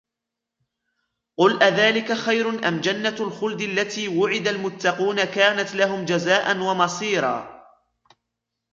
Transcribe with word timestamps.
قل 1.37 1.63
أذلك 1.63 2.13
خير 2.13 2.49
أم 2.67 2.81
جنة 2.81 3.15
الخلد 3.19 3.61
التي 3.61 4.07
وعد 4.07 4.47
المتقون 4.47 5.23
كانت 5.23 5.75
لهم 5.75 6.05
جزاء 6.05 6.57
ومصيرا 6.57 7.65